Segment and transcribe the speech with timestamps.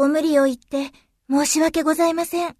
[0.00, 0.92] ご無理を言って
[1.28, 2.56] 申し訳ございません。